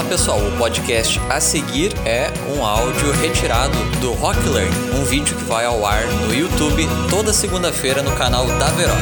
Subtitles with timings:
[0.00, 5.36] Olá pessoal, o podcast a seguir é um áudio retirado do Rock Learn, um vídeo
[5.36, 8.96] que vai ao ar no YouTube toda segunda-feira no canal da Veroc.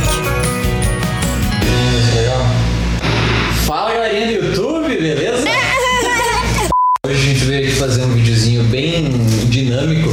[3.64, 5.44] Fala galerinha do YouTube, beleza?
[7.06, 9.04] Hoje a gente veio aqui fazer um videozinho bem
[9.48, 10.10] dinâmico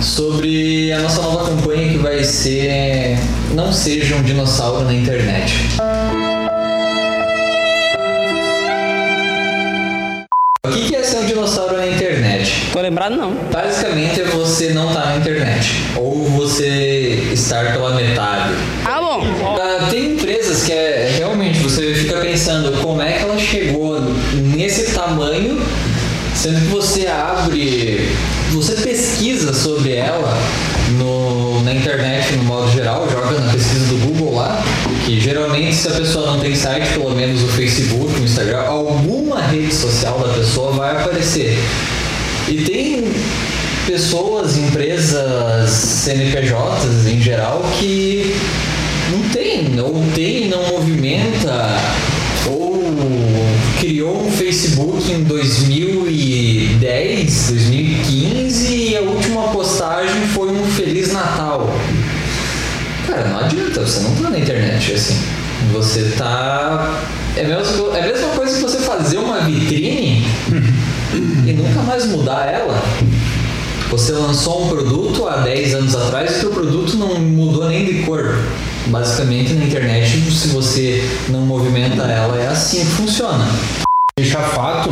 [0.00, 3.18] sobre a nossa nova campanha que vai ser
[3.54, 5.52] Não Seja um Dinossauro na Internet.
[12.94, 13.34] Lembrado não.
[13.50, 15.82] Basicamente é você não estar na internet.
[15.96, 18.54] Ou você estar pela metade.
[18.84, 19.26] Ah, bom.
[19.60, 24.00] Ah, tem empresas que é realmente você fica pensando como é que ela chegou
[24.32, 25.60] nesse tamanho,
[26.36, 28.08] sendo que você abre,
[28.52, 30.32] você pesquisa sobre ela
[30.90, 34.62] no, na internet no modo geral, joga na pesquisa do Google lá,
[35.04, 39.40] que geralmente se a pessoa não tem site, pelo menos o Facebook, o Instagram, alguma
[39.40, 41.58] rede social da pessoa vai aparecer.
[43.86, 48.34] Pessoas, empresas, CNPJs em geral que
[49.10, 51.78] não tem, ou tem não movimenta,
[52.46, 52.94] ou
[53.78, 61.68] criou um Facebook em 2010, 2015 e a última postagem foi um Feliz Natal.
[63.06, 65.18] Cara, não adianta, você não tá na internet assim.
[65.72, 67.02] Você tá.
[67.36, 69.33] É é a mesma coisa que você fazer uma
[72.02, 72.82] mudar ela.
[73.90, 78.02] Você lançou um produto há 10 anos atrás e o produto não mudou nem de
[78.02, 78.36] cor.
[78.86, 83.46] Basicamente na internet, se você não movimenta ela, é assim que funciona.
[84.16, 84.90] Deixa fato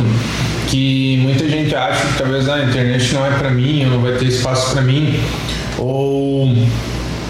[0.67, 4.13] que muita gente acha que talvez a internet não é pra mim, ou não vai
[4.13, 5.19] ter espaço pra mim,
[5.77, 6.47] ou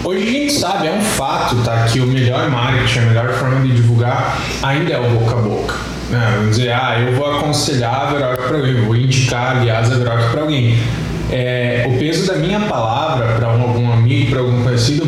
[0.04, 3.60] hoje a gente sabe, é um fato, tá, que o melhor marketing, a melhor forma
[3.66, 5.93] de divulgar ainda é o boca a boca.
[6.10, 6.34] Né?
[6.36, 10.30] Vamos dizer, ah, eu vou aconselhar a Veroc para alguém, vou indicar, aliás, a Veroc
[10.30, 10.78] para alguém.
[11.30, 15.06] É, o peso da minha palavra para algum amigo, para algum conhecido,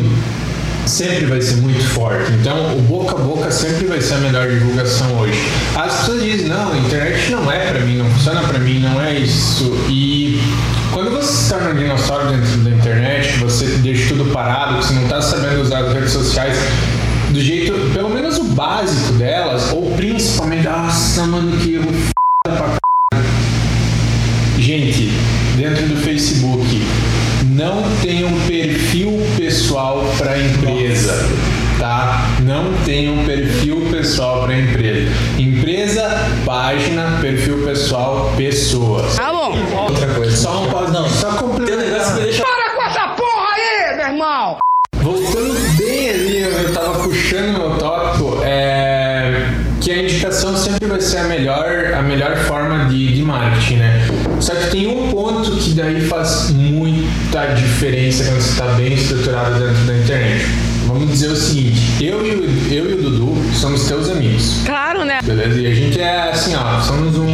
[0.87, 2.31] sempre vai ser muito forte.
[2.31, 5.37] Então, o boca a boca sempre vai ser a melhor divulgação hoje.
[5.75, 9.01] As pessoas dizem, não, a internet não é para mim, não funciona para mim, não
[9.01, 9.71] é isso.
[9.89, 10.41] E
[10.91, 15.03] quando você se torna um dinossauro dentro da internet, você deixa tudo parado, você não
[15.03, 16.57] está sabendo usar as redes sociais
[17.31, 22.11] do jeito, pelo menos o básico delas, ou principalmente, nossa, mano, que erro f
[22.43, 24.61] pra c...
[24.61, 25.11] Gente,
[25.55, 26.81] dentro do Facebook,
[27.43, 31.13] não tem um perfil pessoal para empresa,
[31.79, 32.27] tá?
[32.41, 35.11] Não tem um perfil pessoal para empresa.
[35.37, 36.09] Empresa,
[36.45, 39.17] página, perfil pessoal, pessoas.
[39.19, 39.57] Ah, bom.
[39.83, 40.35] Outra coisa.
[40.35, 42.15] Só um pause, não, só Tem um negócio que me complementar.
[42.21, 44.57] deixa Para com essa porra aí, meu irmão!
[51.17, 54.07] Ser a melhor, a melhor forma de, de marketing, né?
[54.39, 59.59] Só que tem um ponto que daí faz muita diferença quando você está bem estruturado
[59.59, 60.45] dentro da internet.
[60.85, 64.61] Vamos dizer o seguinte, eu e o, eu e o Dudu somos teus amigos.
[64.65, 65.19] Claro, né?
[65.23, 65.59] Beleza?
[65.59, 67.27] E a gente é assim, ó, somos um.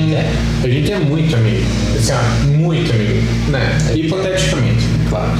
[0.63, 1.65] A gente é muito amigo.
[1.95, 3.21] Assim, ó, muito amigo.
[3.49, 3.77] Né?
[3.95, 5.31] Hipoteticamente, claro.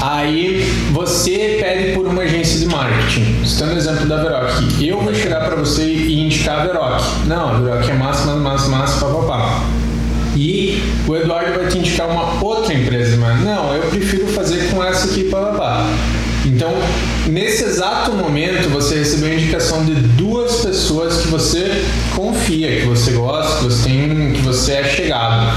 [0.00, 3.44] Aí você pede por uma agência de marketing.
[3.44, 4.50] Citando o exemplo da Veroc.
[4.80, 7.00] Eu vou chegar pra você e indicar a Veroc.
[7.26, 9.62] Não, a Veroc é massa, massa, massa, papapá.
[10.34, 14.82] E o Eduardo vai te indicar uma outra empresa, mas não, eu prefiro fazer com
[14.82, 15.84] essa aqui, papapá.
[16.46, 16.72] Então,
[17.26, 21.84] nesse exato momento, você recebeu a indicação de duas pessoas que você
[22.16, 25.54] confia, que você gosta, que você tem, que você é chegado.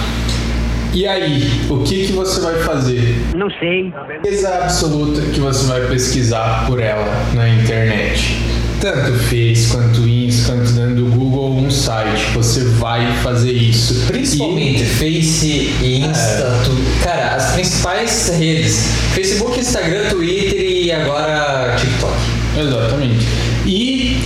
[0.94, 3.16] E aí, o que, que você vai fazer?
[3.36, 3.92] Não sei.
[4.08, 8.38] Certeza absoluta que você vai pesquisar por ela na internet.
[8.80, 12.26] Tanto Face, quanto Insta, quanto dentro do Google um site.
[12.34, 14.06] Você vai fazer isso.
[14.08, 15.48] Principalmente Face
[15.82, 22.14] e Insta, tu- cara, as principais redes: Facebook, Instagram, Twitter e agora TikTok.
[22.60, 23.26] Exatamente.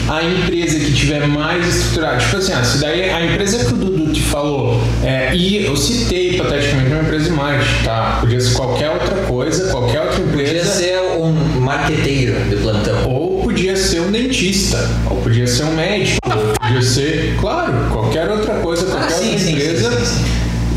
[0.09, 3.77] A empresa que tiver mais estruturada, tipo assim, ah, se daí a empresa que o
[3.77, 8.17] Dudu te falou, é, e eu citei hipoteticamente uma empresa de marketing, tá?
[8.21, 10.71] Podia ser qualquer outra coisa, qualquer outra Podia empresa.
[10.71, 13.09] ser um marqueteiro de plantão.
[13.11, 18.29] Ou podia ser um dentista, ou podia ser um médico, ou podia ser, claro, qualquer
[18.29, 20.05] outra coisa, qualquer Ah, sim, outra sim, empresa.
[20.05, 20.23] sim.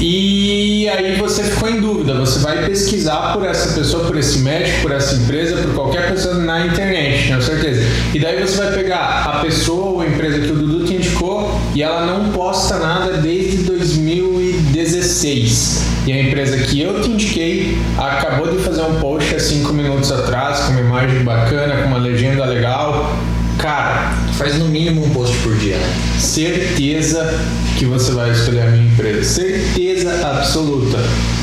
[0.00, 4.81] E aí você ficou em dúvida, você vai pesquisar por essa pessoa, por esse médico,
[4.81, 7.82] por essa empresa, por qualquer pessoa na internet, tenho certeza.
[8.14, 11.61] E daí você vai pegar a pessoa ou a empresa que o Dudu te indicou
[11.75, 15.82] e ela não posta nada desde 2016.
[16.06, 20.11] E a empresa que eu te indiquei acabou de fazer um post há 5 minutos
[20.11, 23.14] atrás, com uma imagem bacana, com uma legenda legal.
[23.58, 25.95] Cara, faz no mínimo um post por dia, né?
[26.19, 27.39] certeza
[27.79, 29.23] que você vai escolher a minha empresa.
[29.23, 30.97] Certeza absoluta.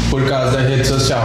[0.10, 1.24] Por causa da rede social.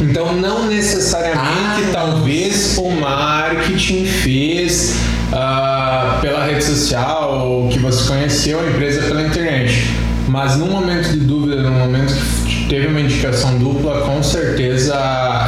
[0.00, 4.94] Então, não necessariamente, Ah, talvez o marketing fez
[5.32, 9.90] ah, pela rede social ou que você conheceu a empresa pela internet.
[10.28, 12.14] Mas num momento de dúvida, num momento
[12.46, 14.94] que teve uma indicação dupla, com certeza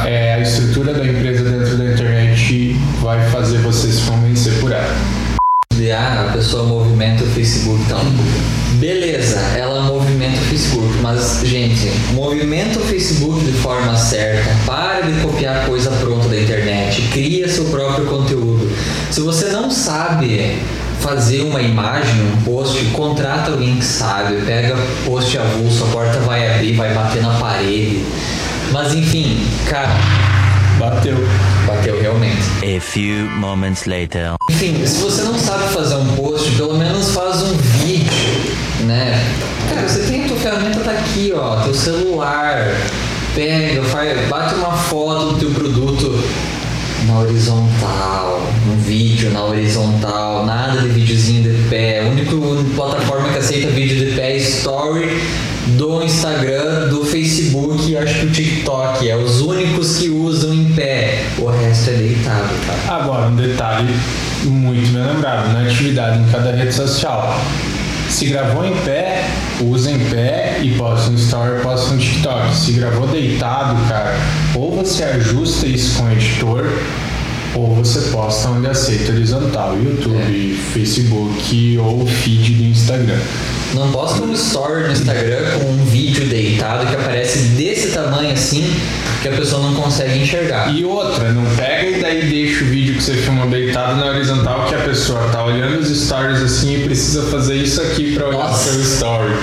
[0.05, 5.16] é, a estrutura da empresa dentro da internet vai fazer você se convencer por ela.
[6.37, 7.99] Pessoa movimenta o Facebook, então.
[8.73, 14.47] Beleza, ela movimenta o Facebook, mas, gente, movimenta o Facebook de forma certa.
[14.63, 17.01] Para de copiar coisa pronta da internet.
[17.11, 18.71] Cria seu próprio conteúdo.
[19.09, 20.59] Se você não sabe
[20.99, 24.35] fazer uma imagem, um post, contrata alguém que sabe.
[24.45, 28.05] Pega post avulso, a porta vai abrir, vai bater na parede.
[28.71, 29.97] Mas enfim, cara,
[30.77, 31.15] Bateu.
[31.65, 32.37] bateu realmente.
[32.63, 34.35] A few moments later.
[34.51, 39.19] Enfim, se você não sabe fazer um post, pelo menos faz um vídeo, né?
[39.69, 42.75] Cara, você tem a tua ferramenta tá aqui, ó, teu celular.
[43.33, 46.23] Pega, faz, bate uma foto do teu produto
[47.07, 48.41] na horizontal,
[48.71, 52.01] um vídeo na horizontal, nada de videozinho de pé.
[52.01, 52.31] A única
[52.75, 55.21] plataforma que aceita vídeo de pé é Story
[55.75, 59.09] do Instagram, do Facebook e acho que o TikTok.
[59.09, 61.23] É os únicos que usam em pé.
[61.37, 62.56] O resto é deitado, tá?
[62.87, 63.93] Agora, um detalhe
[64.43, 67.39] muito bem lembrado, na atividade em cada rede social.
[68.09, 69.25] Se gravou em pé,
[69.61, 72.55] usa em pé e posta no Story, posta no TikTok.
[72.55, 74.15] Se gravou deitado, cara,
[74.55, 76.65] ou você ajusta isso com o editor,
[77.55, 83.19] ou você posta onde aceita horizontal, YouTube, Facebook ou feed do Instagram.
[83.73, 88.63] Não posta um story no Instagram com um vídeo deitado que aparece desse tamanho assim
[89.21, 90.73] que a pessoa não consegue enxergar.
[90.73, 94.65] E outra, não pega e daí deixa o vídeo que você filmou deitado na horizontal
[94.67, 98.37] que a pessoa tá olhando os stories assim e precisa fazer isso aqui pra olhar
[98.37, 98.71] o Nossa.
[98.71, 99.33] seu story.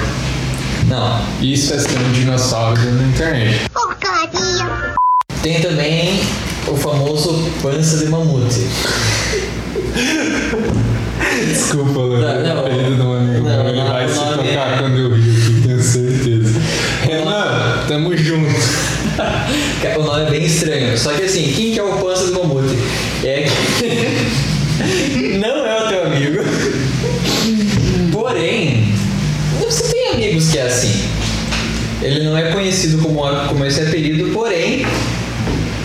[0.89, 1.21] Não.
[1.41, 3.61] Isso é ser um dinossauro da internet.
[3.73, 4.95] Porcaria.
[5.43, 6.21] Tem também
[6.69, 8.67] o famoso pança de mamute.
[11.49, 12.43] Desculpa, Léo.
[12.43, 13.11] Não, o não.
[13.11, 13.69] um amigo Não, meu.
[13.69, 16.61] Ele não, vai o se tocar é- quando eu rio aqui, tenho certeza.
[17.03, 18.55] Renan, tamo junto.
[19.99, 20.97] O nome é bem estranho.
[20.99, 22.75] Só que assim, quem que é o pança de mamute?
[23.23, 24.35] É que.
[25.39, 26.43] não é o teu amigo.
[28.13, 28.93] Porém,
[29.61, 31.09] você tem amigos que é assim.
[32.03, 34.85] Ele não é conhecido como, como esse apelido, porém,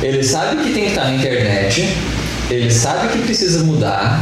[0.01, 1.87] ele sabe que tem que estar na internet,
[2.49, 4.21] ele sabe que precisa mudar,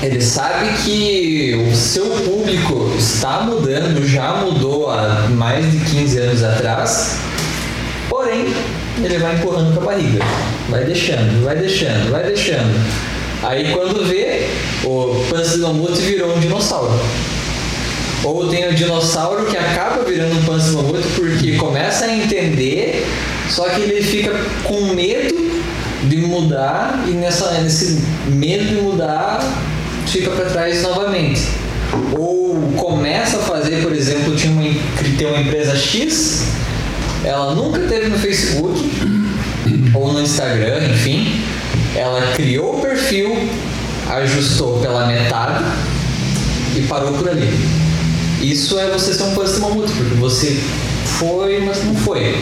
[0.00, 6.42] ele sabe que o seu público está mudando, já mudou há mais de 15 anos
[6.44, 7.16] atrás,
[9.02, 10.24] ele vai empurrando com a barriga,
[10.68, 12.74] vai deixando, vai deixando, vai deixando.
[13.42, 14.48] Aí quando vê,
[14.84, 15.24] o
[15.62, 16.98] Mamute virou um dinossauro.
[18.24, 23.06] Ou tem o dinossauro que acaba virando um mamute porque começa a entender,
[23.48, 24.32] só que ele fica
[24.64, 25.48] com medo
[26.02, 29.38] de mudar e nessa, nesse medo de mudar
[30.06, 31.42] fica para trás novamente.
[32.18, 34.80] Ou começa a fazer, por exemplo, tinha uma, em-
[35.16, 36.42] tem uma empresa X,
[37.24, 38.78] ela nunca teve no Facebook
[39.94, 41.40] ou no Instagram, enfim.
[41.96, 43.36] Ela criou o perfil,
[44.10, 45.64] ajustou pela metade
[46.76, 47.48] e parou por ali.
[48.40, 50.56] Isso é você ser um de mamute, porque você
[51.18, 52.38] foi, mas não foi.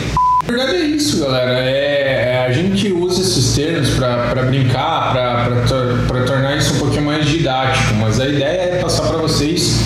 [0.47, 1.59] Na verdade é isso, galera.
[1.59, 7.25] É, é- a gente usa esses termos pra brincar, pra tornar isso um pouquinho mais
[7.25, 9.79] didático, mas a ideia é passar pra vocês.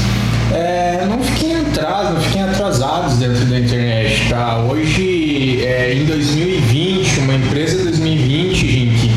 [0.54, 4.60] é, não fiquem atrás, não fiquem atrasados dentro da internet, tá?
[4.60, 9.12] Hoje, é, em 2020, uma empresa 2020, gente,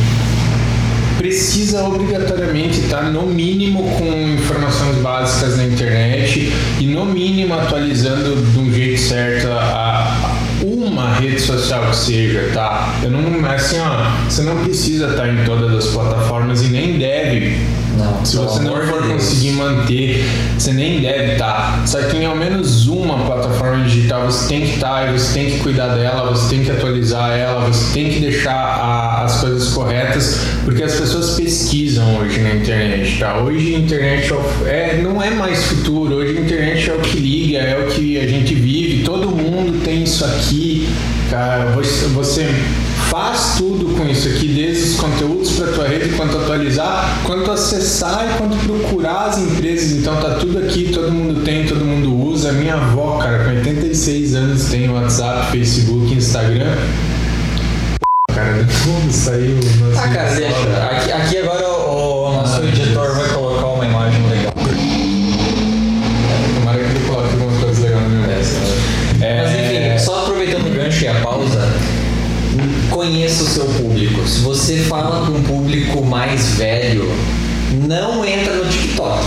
[1.18, 8.58] precisa obrigatoriamente estar no mínimo com informações básicas na internet e no mínimo atualizando de
[8.58, 12.94] um jeito certo a, uma rede social que seja, tá?
[13.02, 17.58] Eu não assim, ó, você não precisa estar em todas as plataformas e nem deve.
[17.96, 19.12] Não, Se você não for Deus.
[19.14, 20.24] conseguir manter,
[20.58, 21.82] você nem deve estar.
[21.86, 25.50] Só que em ao menos uma plataforma digital você tem que estar e você tem
[25.50, 29.68] que cuidar dela, você tem que atualizar ela, você tem que deixar a- as coisas
[29.68, 33.38] corretas, porque as pessoas pesquisam hoje na internet, tá?
[33.38, 34.32] Hoje a internet
[34.66, 37.86] é é, não é mais futuro, hoje a internet é o que liga, é o
[37.90, 40.88] que a gente vive, todo mundo tem isso aqui,
[41.30, 41.66] cara.
[41.76, 42.46] Você, você
[43.14, 48.26] faz tudo com isso aqui, desde os conteúdos para tua rede, quanto atualizar, quanto acessar
[48.28, 49.92] e quanto procurar as empresas.
[49.92, 52.50] Então tá tudo aqui, todo mundo tem, todo mundo usa.
[52.50, 56.74] Minha avó, cara, com 86 anos tem WhatsApp, Facebook, Instagram.
[58.34, 59.60] Cara, como saiu?
[59.96, 60.86] Ah, cara, deixa.
[60.90, 61.73] Aqui, aqui agora
[75.46, 77.06] público mais velho,
[77.86, 79.20] não entra no TikTok.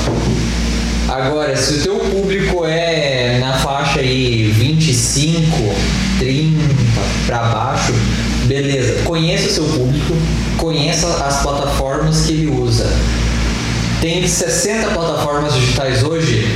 [1.07, 5.45] Agora, se o teu público é na faixa aí 25,
[6.17, 6.57] 30
[7.27, 7.93] para baixo,
[8.45, 9.03] beleza.
[9.03, 10.15] Conheça o seu público,
[10.57, 12.91] conheça as plataformas que ele usa.
[14.01, 16.47] Tem 60 plataformas digitais hoje,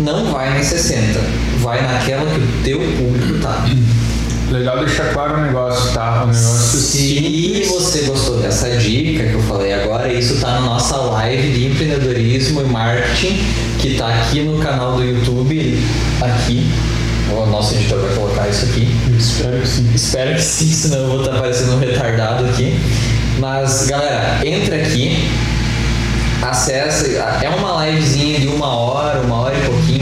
[0.00, 1.18] não vai nas 60,
[1.60, 3.64] vai naquela que o teu público tá.
[4.50, 6.22] Legal deixar claro o negócio, tá?
[6.24, 7.68] O negócio Se simples.
[7.68, 12.62] você gostou dessa dica que eu falei agora, isso tá na nossa live de empreendedorismo
[12.62, 13.38] e marketing,
[13.78, 15.78] que tá aqui no canal do YouTube,
[16.22, 16.66] aqui.
[17.30, 18.88] O nosso editor vai colocar isso aqui.
[19.18, 19.90] Espero que sim.
[19.94, 22.80] Espero que sim, senão eu vou estar parecendo um retardado aqui.
[23.38, 25.28] Mas, galera, entra aqui,
[26.40, 27.06] acessa.
[27.42, 29.97] É uma livezinha de uma hora, uma hora e pouquinho.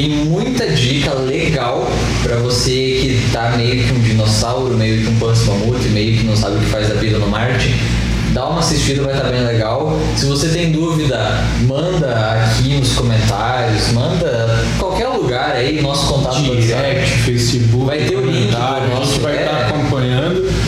[0.00, 1.86] Tem muita dica legal
[2.22, 6.24] pra você que tá meio que um dinossauro, meio que um panço mamute, meio que
[6.24, 7.74] não sabe o que faz da vida no Marte.
[8.32, 9.94] Dá uma assistida, vai estar bem legal.
[10.16, 11.18] Se você tem dúvida,
[11.68, 16.40] manda aqui nos comentários, manda qualquer lugar aí, nosso contato.
[16.40, 19.40] Direct, Facebook, Vai ter o link do comentário, a nosso- gente vai é.
[19.42, 20.59] estar acompanhando e a gente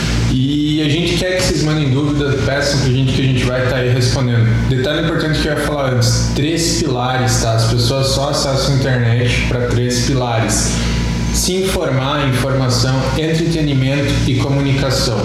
[1.22, 4.44] quer que vocês mandem dúvida, peçam pra gente que a gente vai estar aí respondendo.
[4.68, 7.52] Detalhe importante que eu ia falar antes: três pilares, tá?
[7.52, 10.72] As pessoas só acessam a internet para três pilares:
[11.32, 15.20] se informar, informação, entretenimento e comunicação.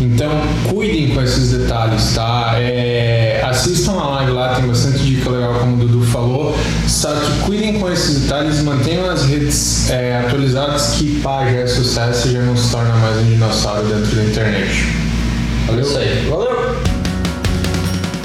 [0.00, 0.30] Então,
[0.68, 2.52] cuidem com esses detalhes, tá?
[2.56, 6.56] É, assistam a live lá, tem bastante dica legal, como o Dudu falou.
[6.86, 11.66] Só que cuidem com esses detalhes, mantenham as redes é, atualizadas, que pá, já é
[11.66, 15.01] sucesso e já não se torna mais um dinossauro dentro da internet.
[15.66, 15.84] Valeu?
[15.84, 16.26] Isso aí.
[16.28, 16.52] Valeu!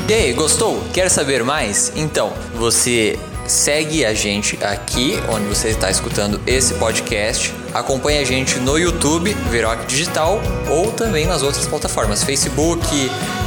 [0.10, 0.82] E aí, gostou?
[0.94, 1.92] Quer saber mais?
[1.96, 7.54] Então, você segue a gente aqui onde você está escutando esse podcast.
[7.74, 12.86] Acompanhe a gente no YouTube, Veroc Digital, ou também nas outras plataformas, Facebook,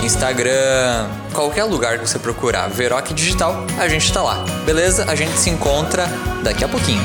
[0.02, 4.44] Instagram, qualquer lugar que você procurar Veroc Digital, a gente está lá.
[4.64, 5.04] Beleza?
[5.08, 6.06] A gente se encontra
[6.42, 7.02] daqui a pouquinho.